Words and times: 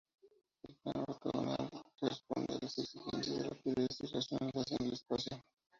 El 0.63 0.73
plano 0.77 1.03
ortogonal 1.09 1.69
responde 2.01 2.55
a 2.55 2.59
las 2.59 2.75
exigencias 2.79 3.37
de 3.37 3.49
rapidez 3.49 3.87
y 3.99 4.07
de 4.07 4.13
racionalización 4.13 4.79
del 4.79 4.93
espacio. 4.93 5.39